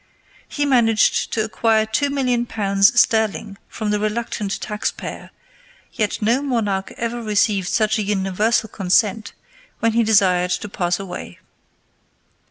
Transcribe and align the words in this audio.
He 0.47 0.65
managed 0.65 1.31
to 1.33 1.43
acquire 1.43 1.85
two 1.85 2.09
million 2.09 2.47
pounds 2.47 2.99
sterling 2.99 3.59
from 3.69 3.91
the 3.91 3.99
reluctant 3.99 4.59
tax 4.59 4.91
payer, 4.91 5.29
yet 5.93 6.23
no 6.23 6.41
monarch 6.41 6.91
ever 6.97 7.21
received 7.21 7.67
such 7.67 7.99
a 7.99 8.03
universal 8.03 8.67
consent 8.67 9.33
when 9.79 9.91
he 9.93 10.01
desired 10.01 10.49
to 10.49 10.67
pass 10.69 10.99
away. 10.99 11.37